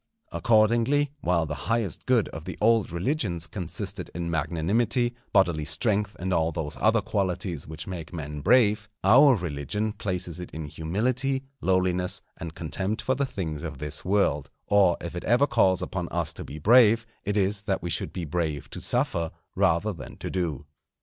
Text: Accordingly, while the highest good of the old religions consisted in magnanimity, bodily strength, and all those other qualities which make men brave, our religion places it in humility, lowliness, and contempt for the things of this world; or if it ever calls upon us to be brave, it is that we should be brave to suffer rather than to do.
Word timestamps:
Accordingly, 0.31 1.11
while 1.19 1.45
the 1.45 1.53
highest 1.69 2.07
good 2.07 2.27
of 2.29 2.45
the 2.45 2.57
old 2.59 2.91
religions 2.91 3.45
consisted 3.45 4.09
in 4.15 4.31
magnanimity, 4.31 5.13
bodily 5.31 5.63
strength, 5.63 6.17
and 6.19 6.33
all 6.33 6.51
those 6.51 6.75
other 6.77 7.01
qualities 7.03 7.67
which 7.67 7.85
make 7.85 8.11
men 8.11 8.39
brave, 8.41 8.89
our 9.03 9.35
religion 9.35 9.93
places 9.93 10.39
it 10.39 10.49
in 10.55 10.65
humility, 10.65 11.43
lowliness, 11.61 12.23
and 12.37 12.55
contempt 12.55 12.99
for 12.99 13.13
the 13.13 13.27
things 13.27 13.63
of 13.63 13.77
this 13.77 14.03
world; 14.03 14.49
or 14.65 14.97
if 15.01 15.15
it 15.15 15.23
ever 15.25 15.45
calls 15.45 15.83
upon 15.83 16.07
us 16.09 16.33
to 16.33 16.43
be 16.43 16.57
brave, 16.57 17.05
it 17.23 17.37
is 17.37 17.61
that 17.61 17.83
we 17.83 17.91
should 17.91 18.11
be 18.11 18.25
brave 18.25 18.71
to 18.71 18.81
suffer 18.81 19.29
rather 19.53 19.93
than 19.93 20.17
to 20.17 20.31
do. 20.31 20.65